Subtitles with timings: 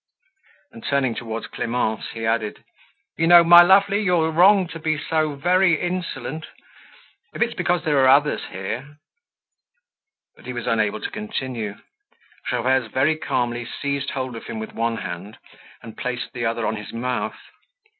[0.71, 2.63] And turning towards Clemence, he added:
[3.19, 6.47] "You know, my lovely, you're wrong to be to very insolent.
[7.35, 8.97] If it's because there are others here—"
[10.35, 11.75] But he was unable to continue.
[12.49, 15.37] Gervaise very calmly seized hold of him with one hand,
[15.83, 17.37] and placed the other on his mouth.